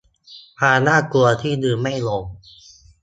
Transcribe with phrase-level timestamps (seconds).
[0.59, 2.23] ความน่ากลัวที่ลืมไม่ลง